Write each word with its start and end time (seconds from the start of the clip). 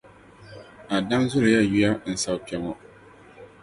Adam 0.97 1.21
zuliya 1.31 1.61
yuya 1.69 1.91
n-sab’ 2.11 2.37
kpe 2.47 2.55
ŋɔ. 2.63 2.73